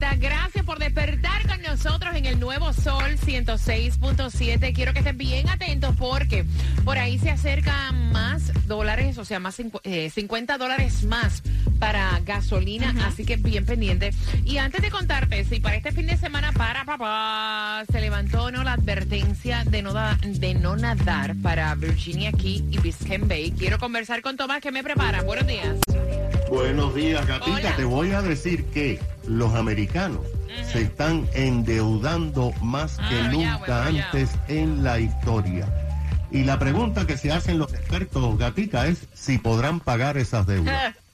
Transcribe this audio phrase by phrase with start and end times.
[0.00, 4.72] Gracias por despertar con nosotros en el nuevo Sol 106.7.
[4.72, 6.44] Quiero que estén bien atentos porque
[6.84, 9.84] por ahí se acercan más dólares, o sea, más 50
[10.54, 11.42] eh, dólares más
[11.80, 14.12] para gasolina, así que bien pendiente.
[14.44, 18.62] Y antes de contarte, si para este fin de semana para papá se levantó no
[18.62, 24.22] la advertencia de no, de no nadar para Virginia Key y Biscayne Bay, quiero conversar
[24.22, 25.22] con Tomás que me prepara.
[25.22, 25.76] Buenos días.
[26.48, 27.76] Buenos días, gatita.
[27.76, 30.22] Te voy a decir que los americanos
[30.72, 35.66] se están endeudando más que ah, nunca antes en la historia.
[36.30, 40.94] Y la pregunta que se hacen los expertos, gatita, es si podrán pagar esas deudas.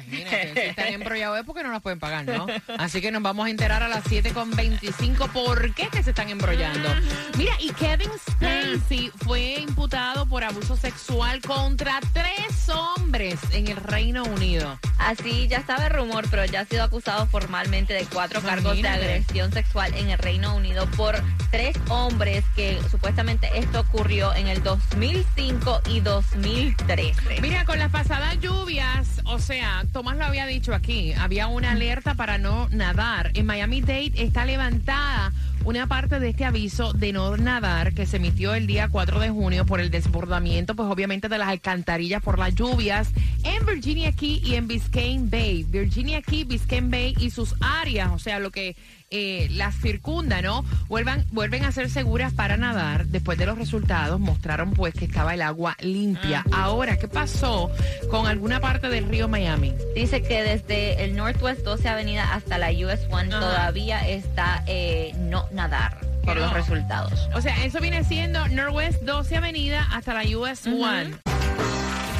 [0.00, 2.46] Imagínate, si están embrollados es porque no las pueden pagar, ¿no?
[2.78, 6.88] Así que nos vamos a enterar a las 7.25 por qué que se están embrollando.
[7.36, 14.24] Mira, y Kevin Spacey fue imputado por abuso sexual contra tres hombres en el Reino
[14.24, 14.78] Unido.
[14.98, 18.88] Así ya estaba el rumor, pero ya ha sido acusado formalmente de cuatro cargos de
[18.88, 24.62] agresión sexual en el Reino Unido por tres hombres que supuestamente esto ocurrió en el
[24.62, 27.40] 2005 y 2013.
[27.40, 32.14] Mira, con las pasadas lluvias, o sea, Tomás lo había dicho aquí, había una alerta
[32.14, 33.30] para no nadar.
[33.34, 35.32] En Miami Dade está levantada
[35.64, 39.30] una parte de este aviso de no nadar que se emitió el día 4 de
[39.30, 43.10] junio por el desbordamiento, pues obviamente de las alcantarillas por las lluvias
[43.44, 45.64] en Virginia Key y en Biscayne Bay.
[45.64, 48.76] Virginia Key, Biscayne Bay y sus áreas, o sea, lo que
[49.12, 50.64] eh, las circunda, ¿no?
[50.88, 53.06] Vuelvan, vuelven a ser seguras para nadar.
[53.06, 56.44] Después de los resultados mostraron pues que estaba el agua limpia.
[56.50, 57.70] Ahora, ¿qué pasó
[58.10, 59.74] con alguna parte del río Miami?
[59.94, 65.46] Dice que desde el Northwest 12 Avenida hasta la US 1 todavía está eh, no
[65.52, 67.28] nadar por los resultados.
[67.34, 71.20] O sea, eso viene siendo Northwest 12 Avenida hasta la US 1.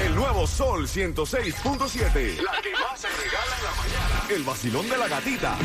[0.00, 2.42] El nuevo Sol 106.7.
[2.42, 4.26] La que más se regala en la mañana.
[4.30, 5.56] El vacilón de la gatita.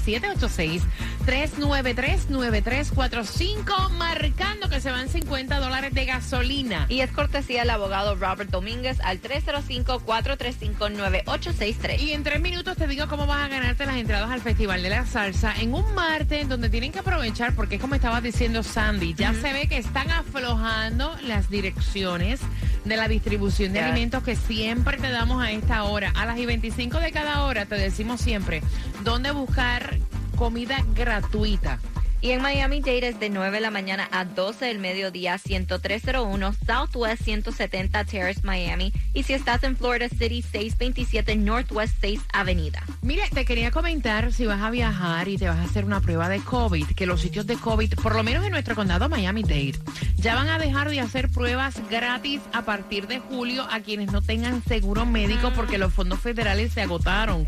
[1.26, 6.86] 786-393-9345, marcando que se van 50 dólares de gasolina.
[6.88, 12.00] Y es cortesía del abogado Robert Domínguez al 305-435-9863.
[12.00, 14.90] Y en tres minutos te digo cómo vas a ganarte las entradas al Festival de
[14.90, 19.14] la Salsa en un martes donde tienen que aprovechar, porque es como estaba diciendo Sandy,
[19.14, 22.40] ya se ve que están aflojando las direcciones
[22.84, 26.12] de la distribución de alimentos que siempre te damos a esta hora.
[26.14, 28.62] A las y 25 de cada hora te decimos siempre
[29.04, 29.98] dónde buscar
[30.40, 31.78] comida gratuita.
[32.22, 36.54] Y en Miami Dade es de 9 de la mañana a 12 del mediodía, 10301
[36.66, 38.92] Southwest 170 Terrace, Miami.
[39.14, 42.82] Y si estás en Florida City, 627 Northwest 6 Avenida.
[43.02, 46.28] Mire, te quería comentar si vas a viajar y te vas a hacer una prueba
[46.28, 49.78] de COVID, que los sitios de COVID, por lo menos en nuestro condado Miami Dade,
[50.16, 54.20] ya van a dejar de hacer pruebas gratis a partir de julio a quienes no
[54.20, 57.46] tengan seguro médico porque los fondos federales se agotaron.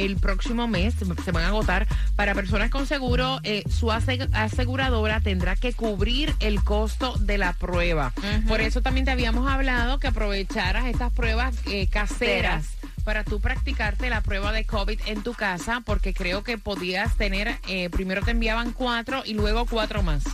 [0.00, 0.94] El próximo mes
[1.24, 3.38] se van a agotar para personas con seguro.
[3.42, 8.14] Eh, su aseguradora tendrá que cubrir el costo de la prueba.
[8.48, 12.68] Por eso también te habíamos hablado que aprovecharas estas pruebas eh, caseras
[13.04, 17.58] para tú practicarte la prueba de COVID en tu casa, porque creo que podías tener,
[17.68, 20.24] eh, primero te enviaban cuatro y luego cuatro más.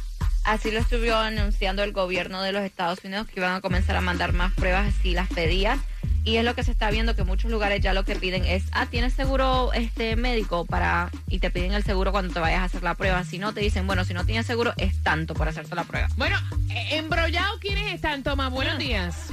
[0.44, 4.00] Así lo estuvo anunciando el gobierno de los Estados Unidos, que iban a comenzar a
[4.00, 5.81] mandar más pruebas si las pedías.
[6.26, 8.64] Y es lo que se está viendo que muchos lugares ya lo que piden es,
[8.73, 12.64] ah, tienes seguro este médico para y te piden el seguro cuando te vayas a
[12.64, 13.23] hacer la prueba.
[13.23, 16.08] Si no te dicen, bueno, si no tienes seguro es tanto para hacerte la prueba.
[16.17, 16.37] Bueno,
[16.70, 19.28] eh, embrollado quiénes están, Toma, buenos días.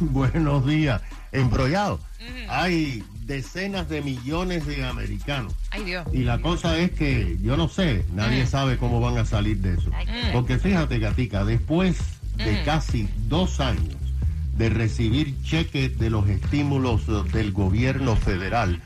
[0.00, 1.02] Buenos días.
[1.32, 2.00] Embrollado.
[2.48, 5.52] Hay decenas de millones de americanos.
[5.70, 6.06] Ay, Dios.
[6.14, 9.74] Y la cosa es que yo no sé, nadie sabe cómo van a salir de
[9.74, 9.90] eso.
[10.32, 11.98] Porque fíjate, Gatica, después
[12.36, 14.07] de casi dos años
[14.58, 18.82] de recibir cheques de los estímulos del gobierno federal,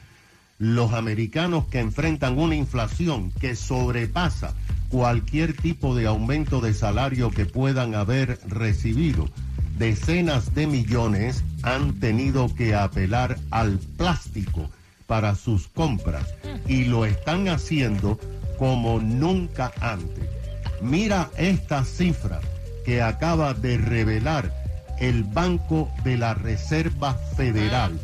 [0.58, 4.54] los americanos que enfrentan una inflación que sobrepasa
[4.90, 9.28] cualquier tipo de aumento de salario que puedan haber recibido.
[9.78, 14.68] Decenas de millones han tenido que apelar al plástico
[15.06, 16.26] para sus compras
[16.68, 18.20] y lo están haciendo
[18.58, 20.28] como nunca antes.
[20.82, 22.40] Mira esta cifra
[22.84, 24.61] que acaba de revelar
[25.02, 28.00] el Banco de la Reserva Federal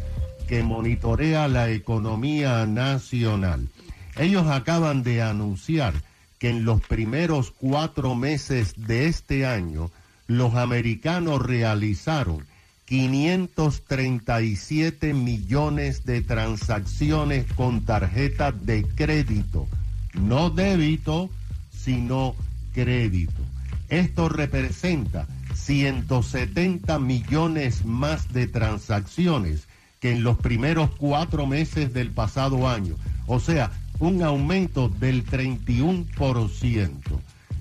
[0.49, 3.69] que monitorea la economía nacional.
[4.17, 5.95] Ellos acaban de anunciar
[6.41, 9.93] que en los primeros cuatro meses de este año
[10.27, 12.45] los americanos realizaron
[12.87, 19.69] 537 millones de transacciones con tarjetas de crédito,
[20.15, 21.31] no débito,
[21.71, 22.35] sino
[22.75, 23.41] crédito.
[23.89, 29.69] Esto representa 170 millones más de transacciones
[30.01, 32.95] que en los primeros cuatro meses del pasado año.
[33.27, 36.93] O sea, un aumento del 31%.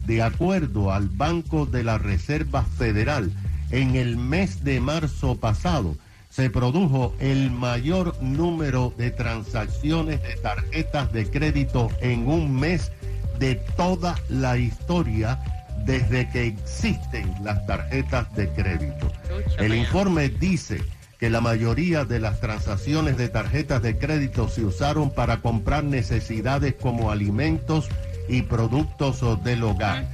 [0.06, 3.34] De acuerdo al Banco de la Reserva Federal,
[3.72, 5.98] en el mes de marzo pasado
[6.30, 12.92] se produjo el mayor número de transacciones de tarjetas de crédito en un mes
[13.40, 15.40] de toda la historia
[15.88, 19.12] desde que existen las tarjetas de crédito.
[19.58, 20.84] El informe dice
[21.18, 26.76] que la mayoría de las transacciones de tarjetas de crédito se usaron para comprar necesidades
[26.76, 27.90] como alimentos
[28.30, 30.06] y productos del hogar.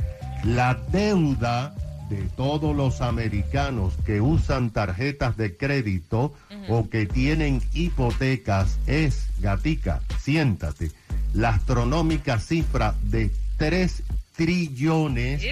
[0.45, 1.73] La deuda
[2.09, 6.33] de todos los americanos que usan tarjetas de crédito
[6.69, 10.91] o que tienen hipotecas es, gatica, siéntate,
[11.33, 14.03] la astronómica cifra de 3
[14.35, 15.43] trillones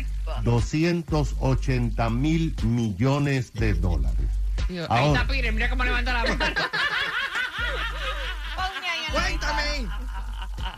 [0.44, 4.30] 280 mil millones de dólares.
[4.90, 6.56] Ahí está Pire, mira cómo levanta la mano.
[9.12, 9.90] Cuéntame.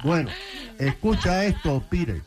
[0.03, 0.29] Bueno,
[0.79, 2.21] escucha esto, Pire.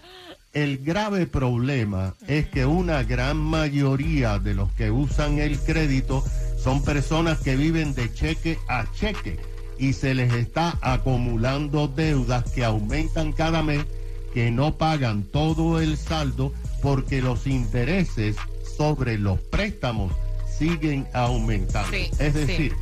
[0.52, 6.24] El grave problema es que una gran mayoría de los que usan el crédito
[6.58, 9.38] son personas que viven de cheque a cheque
[9.78, 13.84] y se les está acumulando deudas que aumentan cada mes,
[14.32, 16.52] que no pagan todo el saldo
[16.82, 18.36] porque los intereses
[18.76, 20.12] sobre los préstamos
[20.58, 21.90] siguen aumentando.
[21.90, 22.74] Sí, es decir,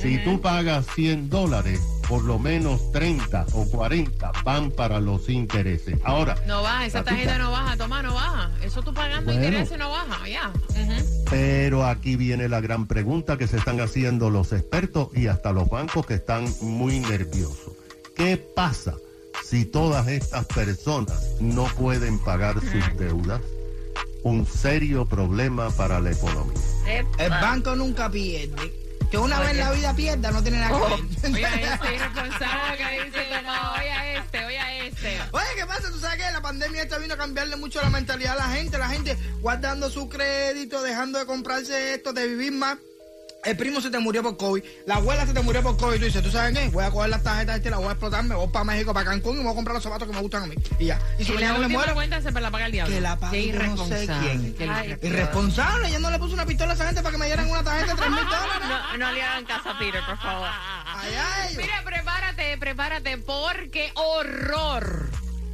[0.00, 5.98] si tú pagas 100 dólares, por lo menos 30 o 40 van para los intereses.
[6.04, 8.50] Ahora, No baja, esa tarjeta no baja, toma, no baja.
[8.62, 9.46] Eso tú pagando Bueno.
[9.46, 10.52] intereses no baja, ya.
[11.28, 15.68] Pero aquí viene la gran pregunta que se están haciendo los expertos y hasta los
[15.68, 17.74] bancos que están muy nerviosos.
[18.16, 18.96] ¿Qué pasa
[19.50, 23.40] si todas estas personas no pueden pagar sus deudas?
[24.22, 26.62] Un serio problema para la economía.
[27.18, 28.72] El banco nunca pierde.
[29.10, 30.92] Que una vez en la vida pierda no tiene nada que ver.
[30.92, 35.18] Oye, este irresponsable que dice, toma, oye a este, oye a este.
[35.32, 35.90] Oye, ¿qué pasa?
[35.90, 38.78] Tú sabes que la pandemia esta vino a cambiarle mucho la mentalidad a la gente.
[38.78, 42.78] La gente guardando su crédito, dejando de comprarse esto, de vivir más.
[43.42, 45.98] El primo se te murió por COVID, la abuela se te murió por COVID.
[45.98, 46.68] Tú dices, ¿tú sabes qué?
[46.68, 49.06] Voy a coger las tarjetas este, las voy a explotar, me voy para México, para
[49.10, 50.56] Cancún y me voy a comprar los zapatos que me gustan a mí.
[50.78, 50.98] Y ya.
[51.18, 52.94] Y si Y la mañana me última muero, cuenta se la paga el diablo.
[52.94, 54.52] Que la Qué yo no sé irresponsable.
[54.56, 54.70] quién.
[54.70, 55.88] Ay, irresponsable.
[55.88, 57.94] ella no le puso una pistola a esa gente para que me dieran una tarjeta
[57.94, 58.68] de 3 mil dólares.
[58.68, 60.48] No, no le hagan caso a Peter, por favor.
[60.86, 61.62] Allá ellos.
[61.62, 65.08] Mira, prepárate, prepárate, porque horror.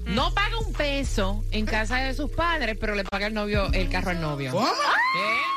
[0.06, 3.88] No paga un peso en casa de sus padres, pero le paga el novio el
[3.91, 4.52] carro al novio.
[4.52, 4.66] ¿Cómo?
[4.66, 5.55] ¿Eh?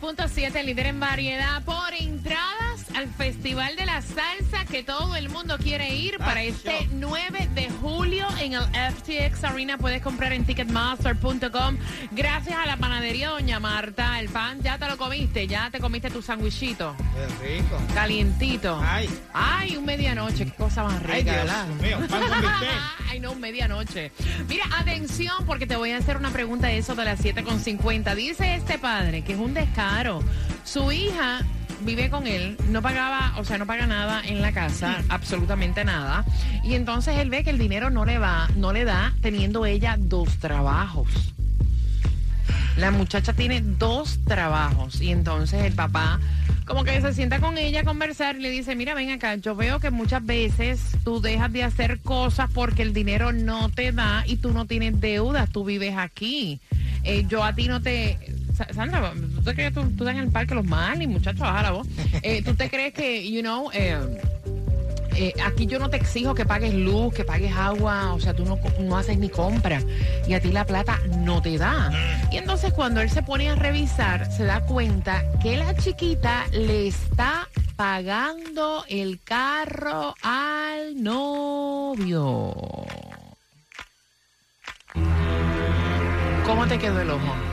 [0.00, 2.11] 106.7, líder en variedad, por entradas
[3.02, 7.68] al Festival de la Salsa que todo el mundo quiere ir para este 9 de
[7.80, 9.76] julio en el FTX Arena.
[9.76, 11.78] Puedes comprar en ticketmaster.com.
[12.12, 14.20] Gracias a la panadería Doña Marta.
[14.20, 16.94] El pan ya te lo comiste, ya te comiste tu sandwichito
[17.40, 17.76] Qué rico.
[17.92, 18.80] calientito.
[18.84, 19.08] Ay.
[19.32, 21.66] Ay, un medianoche, qué cosa más rica, Ay, Dios ¿verdad?
[21.80, 22.68] mío, pan con bistec.
[23.10, 24.12] Ay, no, medianoche.
[24.48, 28.14] Mira, atención, porque te voy a hacer una pregunta de eso de las 7.50.
[28.14, 30.22] Dice este padre que es un descaro.
[30.64, 31.40] Su hija
[31.84, 36.24] vive con él, no pagaba, o sea, no paga nada en la casa, absolutamente nada.
[36.64, 39.96] Y entonces él ve que el dinero no le va, no le da, teniendo ella
[39.98, 41.08] dos trabajos.
[42.76, 46.18] La muchacha tiene dos trabajos y entonces el papá
[46.64, 49.54] como que se sienta con ella a conversar y le dice, mira, ven acá, yo
[49.54, 54.24] veo que muchas veces tú dejas de hacer cosas porque el dinero no te da
[54.26, 56.60] y tú no tienes deudas, tú vives aquí.
[57.04, 58.16] Eh, yo a ti no te...
[58.56, 61.40] Sa- Sandra, ¿tú te crees que tú, tú estás en el parque los males, muchachos,
[61.40, 61.86] baja la voz?
[62.22, 63.98] Eh, ¿Tú te crees que, you know, eh,
[65.16, 68.44] eh, aquí yo no te exijo que pagues luz, que pagues agua, o sea, tú
[68.44, 69.82] no, no haces ni compra
[70.28, 71.90] y a ti la plata no te da.
[72.30, 76.86] Y entonces cuando él se pone a revisar, se da cuenta que la chiquita le
[76.86, 82.54] está pagando el carro al novio.
[86.46, 87.51] ¿Cómo te quedó el ojo?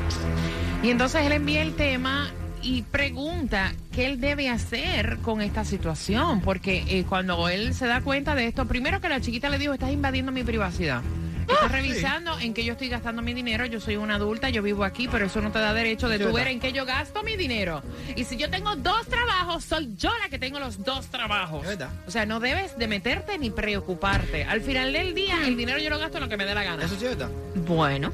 [0.82, 2.32] Y entonces él envía el tema
[2.62, 8.02] y pregunta qué él debe hacer con esta situación, porque eh, cuando él se da
[8.02, 11.02] cuenta de esto, primero que la chiquita le dijo, estás invadiendo mi privacidad.
[11.50, 14.84] Estás revisando en qué yo estoy gastando mi dinero, yo soy una adulta, yo vivo
[14.84, 17.36] aquí, pero eso no te da derecho de tú ver en qué yo gasto mi
[17.36, 17.82] dinero.
[18.16, 21.66] Y si yo tengo dos trabajos, soy yo la que tengo los dos trabajos.
[22.06, 24.44] O sea, no debes de meterte ni preocuparte.
[24.44, 26.64] Al final del día, el dinero yo lo gasto en lo que me dé la
[26.64, 26.86] gana.
[26.86, 27.30] Eso es verdad.
[27.68, 28.14] Bueno,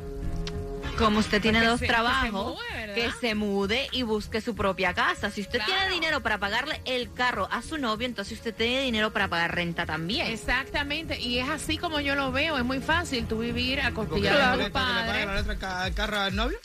[0.97, 2.59] como usted tiene dos se- que se trabajos,
[2.93, 5.29] que se mude y busque su propia casa.
[5.29, 5.73] Si usted Claro.
[5.73, 9.53] tiene dinero para pagarle el carro a su novio, entonces usted tiene dinero para pagar
[9.55, 10.27] renta también.
[10.27, 14.09] Exactamente, y es así como yo lo veo, es muy fácil tú vivir a Porque
[14.11, 15.25] costilla la de letra tu le padre.
[15.25, 16.57] la letra al ca- al carro al novio.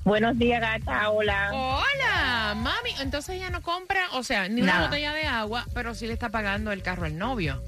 [0.04, 1.08] Buenos días, gata.
[1.10, 1.50] Hola.
[1.54, 2.90] Hola, mami.
[3.00, 4.88] Entonces ella no compra, o sea, ni una Nada.
[4.88, 7.62] botella de agua, pero sí le está pagando el carro al novio.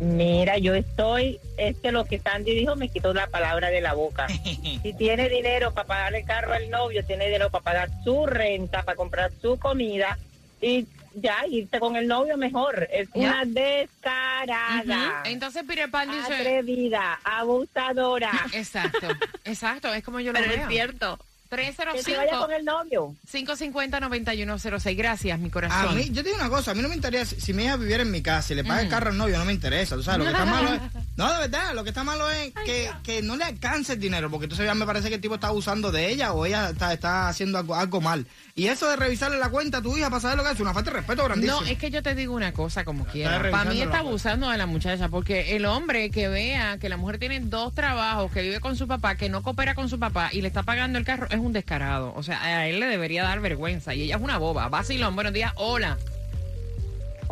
[0.00, 3.92] Mira, yo estoy, es que lo que Sandy dijo me quitó la palabra de la
[3.94, 4.26] boca.
[4.82, 8.82] si tiene dinero para pagar el carro al novio, tiene dinero para pagar su renta,
[8.82, 10.18] para comprar su comida
[10.62, 12.88] y ya irte con el novio mejor.
[12.90, 13.20] Es Ya.
[13.20, 16.34] una descarada, Entonces Peter Pan dice...
[16.34, 18.30] atrevida, abusadora.
[18.52, 19.08] Exacto,
[19.44, 20.62] exacto, es como yo lo Pero veo.
[20.62, 21.18] es cierto.
[21.50, 23.16] Que se vaya con 305 el novio.
[23.30, 24.96] 550-9106.
[24.96, 25.88] Gracias, mi corazón.
[25.88, 27.76] A mí, yo te digo una cosa, a mí no me interesa, si mi hija
[27.76, 30.02] viviera en mi casa y le paga el carro al novio, no me interesa, tú
[30.02, 30.80] sabes, lo que está malo es,
[31.16, 34.30] no, de verdad, lo que está malo es que, que no le alcance el dinero,
[34.30, 36.92] porque entonces ya me parece que el tipo está abusando de ella o ella está,
[36.92, 38.26] está haciendo algo, algo mal.
[38.54, 40.72] Y eso de revisarle la cuenta a tu hija para saber lo que hace, una
[40.72, 41.60] falta de respeto grandísima.
[41.60, 43.50] No, es que yo te digo una cosa como quiera.
[43.50, 47.18] Para mí está abusando de la muchacha, porque el hombre que vea que la mujer
[47.18, 50.40] tiene dos trabajos, que vive con su papá, que no coopera con su papá y
[50.40, 52.12] le está pagando el carro, es un descarado.
[52.16, 53.94] O sea, a él le debería dar vergüenza.
[53.94, 54.68] Y ella es una boba.
[54.68, 55.52] Basilón, buenos días.
[55.56, 55.98] Hola.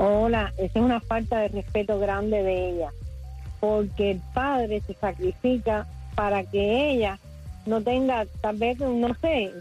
[0.01, 2.93] Hola, esa es una falta de respeto grande de ella,
[3.61, 7.19] porque el padre se sacrifica para que ella
[7.67, 9.53] no tenga, tal vez, no sé,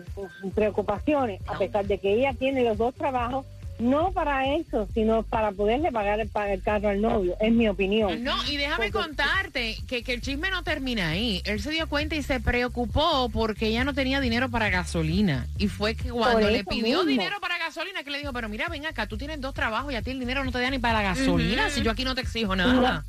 [0.56, 3.46] preocupaciones, a pesar de que ella tiene los dos trabajos,
[3.80, 8.24] no para eso, sino para poderle pagar el, el carro al novio, es mi opinión.
[8.24, 11.44] No, y déjame Porque- contarte que, que el chisme no termina ahí.
[11.46, 15.46] Él se dio cuenta y se preocupó porque ella no tenía dinero para gasolina.
[15.60, 17.04] Y fue que cuando le pidió mismo.
[17.04, 19.96] dinero para gasolina, que le dijo, pero mira, ven acá, tú tienes dos trabajos y
[19.96, 22.16] a ti el dinero no te da ni para la gasolina, si yo aquí no
[22.16, 23.04] te exijo nada.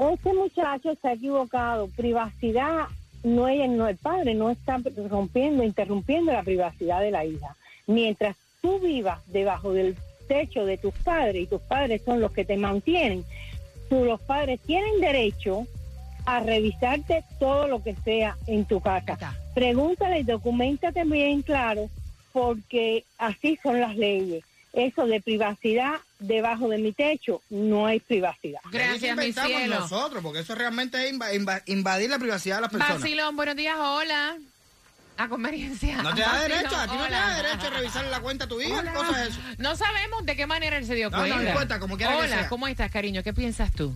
[0.00, 1.88] Este muchacho está equivocado.
[1.94, 2.86] Privacidad,
[3.22, 7.54] no no el padre, no está rompiendo, interrumpiendo la privacidad de la hija.
[7.86, 12.46] Mientras tú vivas debajo del techo de tus padres y tus padres son los que
[12.46, 13.24] te mantienen,
[13.90, 15.66] tú, los padres tienen derecho
[16.24, 19.36] a revisarte todo lo que sea en tu casa.
[19.54, 21.90] Pregúntale y documentate bien claro,
[22.32, 24.44] porque así son las leyes.
[24.72, 28.60] Eso de privacidad debajo de mi techo, no hay privacidad.
[28.70, 29.80] Gracias, mi inventamos cielo.
[29.80, 33.00] nosotros, porque eso realmente es inva- inva- invadir la privacidad de las personas.
[33.00, 34.36] Basilón, buenos días, hola.
[35.16, 36.00] A conveniencia.
[36.02, 38.44] No te da Basilón, derecho, a ti no te da derecho a revisarle la cuenta
[38.44, 38.92] a tu hija, Hola.
[38.92, 39.40] ¿qué cosa es eso?
[39.58, 41.50] No sabemos de qué manera él se dio No, no cuenta.
[41.50, 42.48] importa, como quiera que Hola, sea.
[42.48, 43.22] ¿cómo estás, cariño?
[43.24, 43.94] ¿Qué piensas tú?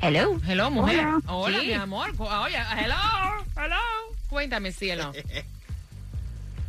[0.00, 0.40] Hello.
[0.46, 0.98] Hello, mujer.
[1.00, 1.20] Hola.
[1.26, 1.66] Hola, Sí.
[1.68, 2.12] mi amor.
[2.18, 2.94] Oye, hello,
[3.56, 3.76] hello.
[4.28, 5.12] Cuéntame, cielo.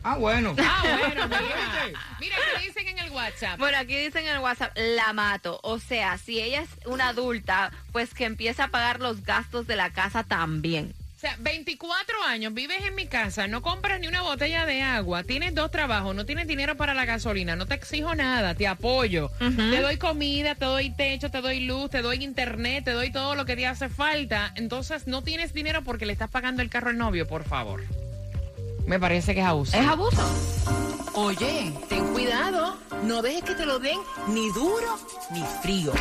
[0.08, 0.56] Ah, bueno.
[0.60, 1.42] Ah, bueno, mira.
[2.20, 3.58] Mira, ¿qué dicen en el WhatsApp?
[3.58, 5.60] Bueno, aquí dicen en el WhatsApp, la mato.
[5.64, 9.76] O sea, si ella es una adulta, pues que empiece a pagar los gastos de
[9.76, 10.94] la casa también.
[11.18, 15.56] sea, 24 años, vives en mi casa, no compras ni una botella de agua, tienes
[15.56, 19.32] dos trabajos, no tienes dinero para la gasolina, no te exijo nada, te apoyo.
[19.40, 23.34] Te doy comida, te doy techo, te doy luz, te doy internet, te doy todo
[23.34, 24.54] lo que te hace falta.
[24.56, 27.82] Entonces no tienes dinero porque le estás pagando el carro al novio, por favor.
[28.88, 29.78] Me parece que es abuso.
[29.78, 30.22] Es abuso.
[31.14, 32.76] Oye, ten cuidado.
[33.04, 34.98] No dejes que te lo den ni duro
[35.32, 35.92] ni frío.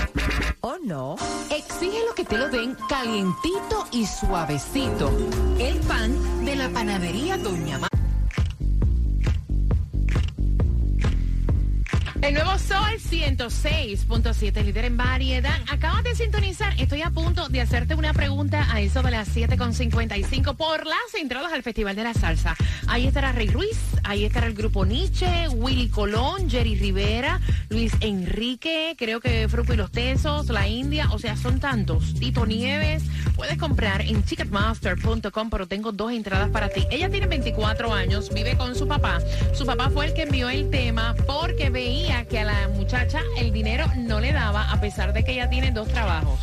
[0.61, 1.17] ¿O no?
[1.51, 5.11] Exige lo que te lo den calientito y suavecito.
[5.59, 7.94] El pan de la panadería Doña Ma.
[12.25, 15.61] El nuevo Sol 106.7, líder en variedad.
[15.71, 16.73] Acabas de sintonizar.
[16.81, 21.53] Estoy a punto de hacerte una pregunta a eso de las 7.55 por las entradas
[21.53, 22.57] al Festival de la Salsa.
[22.87, 28.95] Ahí estará Rey Ruiz, ahí estará el grupo Nietzsche, Willy Colón, Jerry Rivera, Luis Enrique,
[28.97, 32.15] creo que Fruco y los Tesos, La India, o sea, son tantos.
[32.15, 33.03] Tito Nieves,
[33.37, 36.87] puedes comprar en ticketmaster.com, pero tengo dos entradas para ti.
[36.91, 39.19] Ella tiene 24 años, vive con su papá.
[39.53, 43.53] Su papá fue el que envió el tema porque veía que a la muchacha el
[43.53, 46.39] dinero no le daba, a pesar de que ella tiene dos trabajos.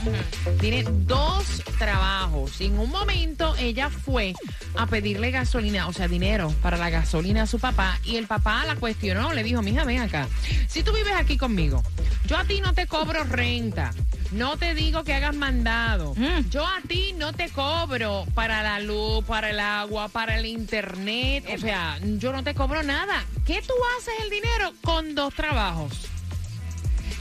[0.59, 2.59] Tiene dos trabajos.
[2.59, 4.33] Y en un momento ella fue
[4.75, 7.97] a pedirle gasolina, o sea, dinero para la gasolina a su papá.
[8.03, 10.27] Y el papá la cuestionó, le dijo, mija, ven acá.
[10.67, 11.81] Si tú vives aquí conmigo,
[12.27, 13.93] yo a ti no te cobro renta.
[14.31, 16.15] No te digo que hagas mandado.
[16.49, 21.45] Yo a ti no te cobro para la luz, para el agua, para el internet.
[21.53, 23.23] O sea, yo no te cobro nada.
[23.45, 26.07] ¿Qué tú haces el dinero con dos trabajos?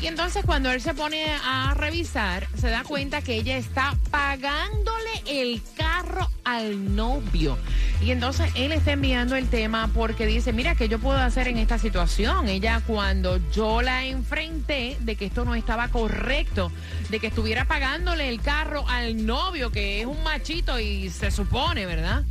[0.02, 5.10] Y entonces cuando él se pone a revisar, se da cuenta que ella está pagándole
[5.26, 7.58] el carro al novio.
[8.00, 11.58] Y entonces él está enviando el tema porque dice, mira, ¿qué yo puedo hacer en
[11.58, 12.48] esta situación?
[12.48, 16.72] Ella cuando yo la enfrenté de que esto no estaba correcto,
[17.10, 21.84] de que estuviera pagándole el carro al novio, que es un machito y se supone,
[21.84, 22.24] ¿verdad?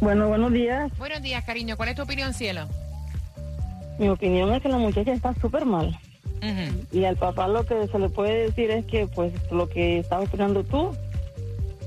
[0.02, 0.92] Bueno, buenos días.
[0.98, 1.76] Buenos días, cariño.
[1.76, 2.68] ¿Cuál es tu opinión, cielo?
[3.98, 5.98] Mi opinión es que la muchacha está súper mal.
[6.94, 10.26] Y al papá lo que se le puede decir es que, pues, lo que estás
[10.26, 10.96] opinando tú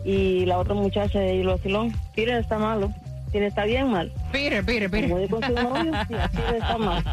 [0.04, 2.92] y la otra muchacha y lo vacilón, Peter está malo.
[3.32, 4.12] Peter está bien mal.
[4.30, 5.30] Peter, Peter, Se mude Peter.
[5.30, 7.04] con su novio y así está mal.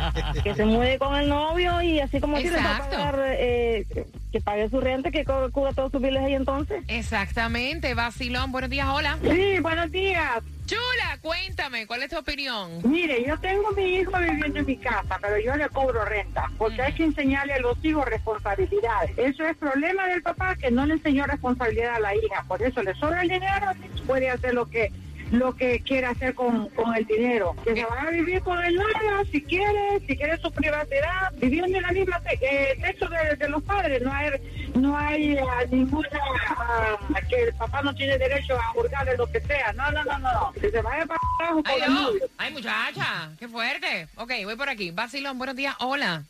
[0.44, 2.98] Que se mude con el novio y así como tiene para Exacto.
[2.98, 3.86] pagar, eh,
[4.32, 6.84] que pague su renta, que cubra todos sus biles ahí entonces.
[6.90, 8.52] Exactamente, Basilón.
[8.52, 9.18] Buenos días, hola.
[9.22, 10.44] Sí, buenos días.
[10.66, 12.70] Chula, cuéntame, ¿cuál es tu opinión?
[12.84, 16.82] Mire, yo tengo mi hijo viviendo en mi casa, pero yo le cobro renta, porque
[16.82, 19.18] hay que enseñarle a los hijos responsabilidades.
[19.18, 22.84] Eso es problema del papá que no le enseñó responsabilidad a la hija, por eso
[22.84, 23.72] le sobra el dinero,
[24.06, 24.92] puede hacer lo que
[25.32, 27.56] lo que quiere hacer con, con el dinero.
[27.64, 31.78] Que se va a vivir con el novio si quiere, si quiere su privacidad, viviendo
[31.78, 34.02] en la misma te- eh, techo de, de los padres.
[34.02, 34.30] No hay
[34.76, 36.10] no hay eh, ninguna
[36.58, 36.98] ah,
[37.30, 39.72] que el papá no tiene derecho a juzgarle lo que sea.
[39.74, 40.52] No, no, no, no.
[40.54, 42.30] Que se vaya para abajo con Ay, el novio.
[42.38, 44.08] ay, muchacha, qué fuerte.
[44.16, 44.92] Ok, voy por aquí.
[44.92, 46.24] Basilón, buenos días, hola.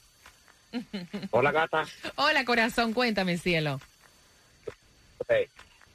[1.32, 1.86] Hola gata.
[2.16, 3.80] Hola, corazón, cuéntame, cielo.
[5.30, 5.50] Eh,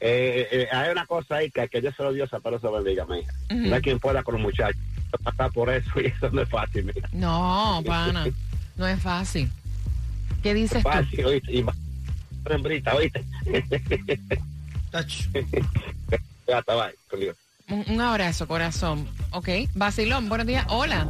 [0.06, 3.06] eh, eh, hay una cosa ahí que, que yo se lo dio pero se bendiga,
[3.06, 3.32] mija.
[3.50, 3.68] Ujú.
[3.68, 4.76] No hay quien pueda con los muchachos.
[5.22, 7.08] Pasar por eso y eso no es fácil, mira.
[7.12, 8.26] No, pana,
[8.76, 9.50] no es fácil.
[10.42, 10.90] ¿Qué dices tú?
[10.90, 11.52] Fácil, oíste.
[11.52, 11.74] Y más
[12.50, 13.24] hembrita, oíste.
[14.90, 15.30] Tacho.
[16.46, 16.94] Ya está, bye.
[17.08, 17.36] Con Dios.
[17.70, 19.08] Un, un abrazo, corazón.
[19.30, 19.48] Ok.
[19.74, 20.66] Basilón, buenos días.
[20.68, 21.04] Hola.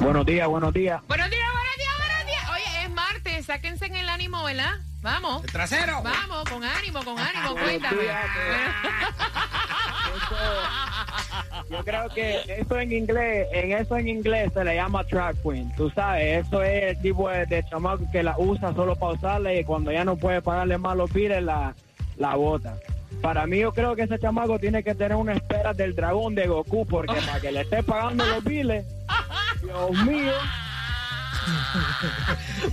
[0.00, 1.02] Buenos días, buenos días.
[1.06, 2.50] Buenos días, buenos días, buenos días.
[2.54, 4.76] Oye, es martes, sáquense en el ánimo, ¿verdad?
[5.06, 5.44] Vamos.
[5.44, 6.02] El trasero.
[6.02, 8.02] Vamos, con ánimo, con ánimo, Buenos cuéntame.
[8.02, 8.26] días,
[11.70, 15.72] Yo creo que eso en inglés, en eso en inglés se le llama track queen.
[15.76, 19.54] Tú sabes, eso es el tipo de, de chamaco que la usa solo para usarla
[19.54, 21.72] y cuando ya no puede pagarle más los pires, la,
[22.16, 22.74] la bota.
[23.22, 26.48] Para mí yo creo que ese chamaco tiene que tener una espera del dragón de
[26.48, 28.84] Goku porque para que le esté pagando los biles,
[29.62, 30.32] Dios mío.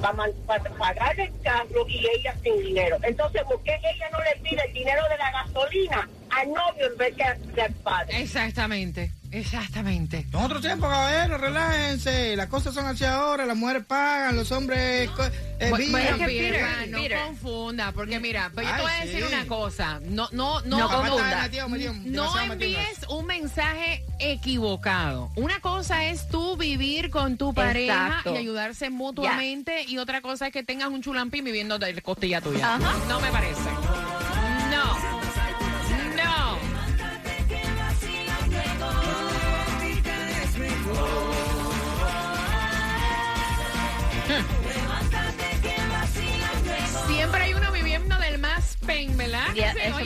[0.00, 2.98] para, para pagar el carro y ella sin dinero.
[3.02, 6.08] Entonces, ¿por qué ella no le pide el dinero de la gasolina
[6.40, 7.14] al novio en vez
[7.54, 8.22] que al padre?
[8.22, 10.26] Exactamente, exactamente.
[10.32, 12.36] Son otros tiempos, caballeros, relájense.
[12.36, 15.92] Las cosas son así ahora, las mujeres pagan, los hombres co- eh, viven.
[15.92, 17.18] Bueno, que Peter, no Peter.
[17.26, 19.34] confunda, porque mira, pues yo te voy a decir sí.
[19.34, 20.00] una cosa.
[20.04, 21.42] No, no, no, No confunda.
[21.42, 25.30] metido, metido, No envíes un mensaje equivocado.
[25.36, 28.34] Una cosa es tú vivir con tu pareja Exacto.
[28.34, 32.74] y ayudarse mutuamente y otra cosa es que tengas un chulampín viviendo de costilla tuya.
[32.76, 32.92] Ajá.
[33.08, 33.60] No me parece.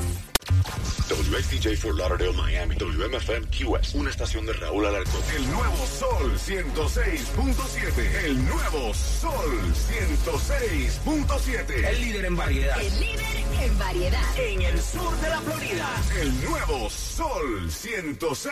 [1.10, 2.76] WXDJ for Lauderdale, Miami.
[2.76, 3.96] WMFM QS.
[3.96, 5.22] Una estación de Raúl Alarcón.
[5.36, 8.26] El nuevo Sol 106.7.
[8.26, 11.88] El nuevo Sol 106.7.
[11.88, 12.80] El líder en variedad.
[12.80, 13.26] El líder
[13.64, 14.22] en variedad.
[14.38, 15.90] En el sur de la Florida.
[16.22, 18.48] El nuevo Sol 106.